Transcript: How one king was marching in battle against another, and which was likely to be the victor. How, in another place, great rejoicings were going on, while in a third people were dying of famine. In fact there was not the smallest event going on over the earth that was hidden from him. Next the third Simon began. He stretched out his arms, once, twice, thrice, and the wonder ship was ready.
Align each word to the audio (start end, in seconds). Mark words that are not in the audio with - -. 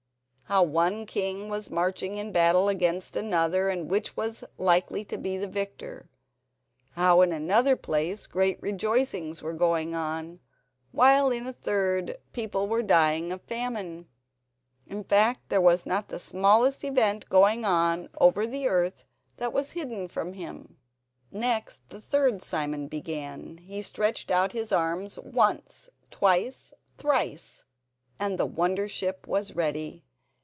How 0.51 0.63
one 0.63 1.05
king 1.05 1.47
was 1.47 1.69
marching 1.69 2.17
in 2.17 2.33
battle 2.33 2.67
against 2.67 3.15
another, 3.15 3.69
and 3.69 3.89
which 3.89 4.17
was 4.17 4.43
likely 4.57 5.05
to 5.05 5.17
be 5.17 5.37
the 5.37 5.47
victor. 5.47 6.09
How, 6.89 7.21
in 7.21 7.31
another 7.31 7.77
place, 7.77 8.27
great 8.27 8.61
rejoicings 8.61 9.41
were 9.41 9.53
going 9.53 9.95
on, 9.95 10.41
while 10.91 11.31
in 11.31 11.47
a 11.47 11.53
third 11.53 12.17
people 12.33 12.67
were 12.67 12.83
dying 12.83 13.31
of 13.31 13.41
famine. 13.43 14.09
In 14.87 15.05
fact 15.05 15.47
there 15.47 15.61
was 15.61 15.85
not 15.85 16.09
the 16.09 16.19
smallest 16.19 16.83
event 16.83 17.29
going 17.29 17.63
on 17.63 18.09
over 18.19 18.45
the 18.45 18.67
earth 18.67 19.05
that 19.37 19.53
was 19.53 19.71
hidden 19.71 20.09
from 20.09 20.33
him. 20.33 20.75
Next 21.31 21.79
the 21.87 22.01
third 22.01 22.43
Simon 22.43 22.89
began. 22.89 23.55
He 23.59 23.81
stretched 23.81 24.29
out 24.29 24.51
his 24.51 24.73
arms, 24.73 25.17
once, 25.19 25.89
twice, 26.09 26.73
thrice, 26.97 27.63
and 28.19 28.37
the 28.37 28.45
wonder 28.45 28.89
ship 28.89 29.25
was 29.25 29.55
ready. 29.55 30.03